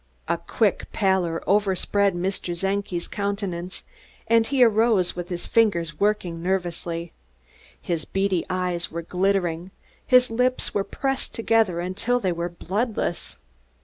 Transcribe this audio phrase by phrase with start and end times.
[0.27, 2.59] A quick pallor overspread Mr.
[2.59, 3.83] Czenki's countenance,
[4.27, 7.13] and he arose with his fingers working nervously.
[7.79, 9.69] His beady eyes were glittering;
[10.03, 13.37] his lips were pressed together until they were bloodless.